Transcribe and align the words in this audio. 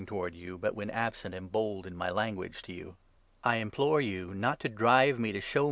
towartis 0.07 0.33
VOU) 0.41 0.57
j,ut> 0.57 0.73
wnen 0.75 0.89
absent, 0.91 1.35
am 1.35 1.47
bold 1.47 1.85
in 1.85 1.95
my 1.95 2.09
language 2.09 2.63
to 2.63 2.73
you"— 2.73 2.95
I 3.43 3.57
implore 3.57 4.01
you 4.01 4.33
not 4.33 4.59
to 4.61 4.67
drive 4.67 5.19
me 5.19 5.31
to 5.31 5.39
"show 5.39 5.49
7 5.49 5.53
Prov. 5.53 5.59